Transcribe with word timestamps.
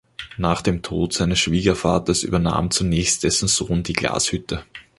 Nach 0.37 0.63
dem 0.63 0.81
Tod 0.81 1.13
seines 1.13 1.37
Schwiegervaters 1.37 2.23
übernahm 2.23 2.71
zunächst 2.71 3.21
dessen 3.23 3.47
Sohn 3.47 3.83
die 3.83 3.93
Glashütte. 3.93 4.63